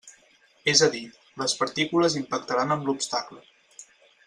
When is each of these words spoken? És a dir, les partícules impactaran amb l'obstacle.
És 0.71 0.79
a 0.87 0.89
dir, 0.95 1.01
les 1.41 1.53
partícules 1.59 2.17
impactaran 2.23 2.77
amb 2.77 2.89
l'obstacle. 2.91 3.45